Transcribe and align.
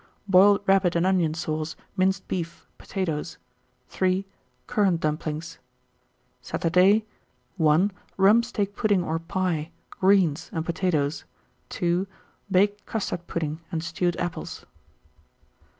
Boiled 0.27 0.63
rabbit 0.65 0.95
and 0.95 1.05
onion 1.05 1.35
sauce, 1.35 1.75
minced 1.95 2.27
beef, 2.27 2.65
potatoes. 2.79 3.37
3. 3.89 4.25
Currant 4.65 4.99
dumplings. 4.99 5.59
1901. 6.39 6.41
Saturday. 6.41 7.05
1. 7.57 7.91
Rump 8.17 8.43
steak 8.43 8.75
pudding 8.75 9.03
or 9.03 9.19
pie, 9.19 9.69
greens, 9.91 10.49
and 10.51 10.65
potatoes. 10.65 11.23
2. 11.69 12.07
Baked 12.49 12.83
custard 12.87 13.27
pudding 13.27 13.61
and 13.71 13.83
stewed 13.83 14.15
apples. 14.17 14.65